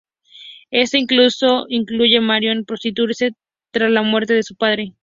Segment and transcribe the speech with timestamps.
[0.71, 3.33] Esto incluso incluye Marion prostituirse
[3.69, 4.95] tras la muerte de su padre.